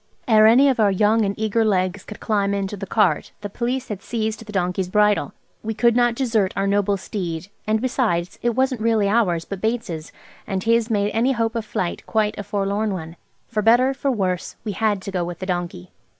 Ere 0.27 0.47
any 0.47 0.67
of 0.67 0.79
our 0.79 0.89
young 0.89 1.23
and 1.23 1.37
eager 1.37 1.63
legs 1.63 2.03
could 2.03 2.19
climb 2.19 2.55
into 2.55 2.75
the 2.75 2.87
cart 2.87 3.33
the 3.41 3.49
Police 3.51 3.89
had 3.89 4.01
seized 4.01 4.43
the 4.43 4.51
donkey's 4.51 4.89
bridle. 4.89 5.31
We 5.61 5.75
could 5.75 5.95
not 5.95 6.15
desert 6.15 6.53
our 6.57 6.65
noble 6.65 6.97
steed–and 6.97 7.79
besides, 7.79 8.39
it 8.41 8.55
wasn't 8.55 8.81
really 8.81 9.07
ours, 9.07 9.45
but 9.45 9.61
Bates's, 9.61 10.11
and 10.47 10.59
this 10.63 10.89
made 10.89 11.11
any 11.11 11.33
hope 11.33 11.53
of 11.53 11.65
flight 11.65 12.03
quite 12.07 12.33
a 12.39 12.43
forlorn 12.43 12.93
one. 12.93 13.15
For 13.47 13.61
better, 13.61 13.93
for 13.93 14.09
worse, 14.09 14.55
we 14.63 14.71
had 14.71 15.03
to 15.03 15.11
go 15.11 15.23
with 15.23 15.37
the 15.37 15.45
donkey. 15.45 15.91